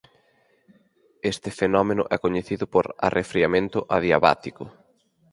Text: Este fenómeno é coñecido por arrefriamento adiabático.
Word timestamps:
Este 1.31 1.49
fenómeno 1.59 2.03
é 2.15 2.17
coñecido 2.25 2.65
por 2.73 2.85
arrefriamento 3.07 3.79
adiabático. 3.97 4.63